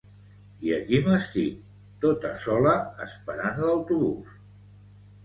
I 0.67 0.71
aquí 0.77 1.01
m'estic, 1.07 1.59
tota 2.05 2.31
sola 2.45 2.73
esperant 3.07 3.63
l'autobús 3.65 4.33